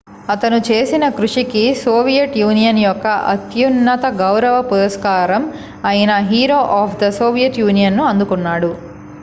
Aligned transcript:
"అతను 0.29 0.57
చేసిన 0.67 1.09
కృషికి 1.09 1.73
సోవియట్ 1.75 2.37
యూనియన్ 2.37 2.79
యొక్క 2.79 3.05
అత్యున్నత 3.27 4.05
గౌరవ 4.17 4.55
పురస్కారం 4.63 5.45
అయిన 5.85 6.11
"Hero 6.29 6.59
of 6.79 6.97
the 6.99 7.09
Soviet 7.19 7.59
Union" 7.59 7.97
ను 7.97 8.05
అందుకున్నాడు. 8.05 8.71